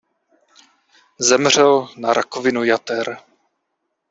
Zemřel 1.19 1.87
na 1.97 2.13
rakovinu 2.13 2.63
jater. 2.63 3.17